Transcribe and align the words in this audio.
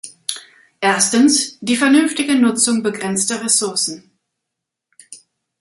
Erstens, 0.79 1.59
die 1.61 1.75
vernünftige 1.75 2.33
Nutzung 2.33 2.81
begrenzter 2.81 3.43
Ressourcen. 3.43 4.09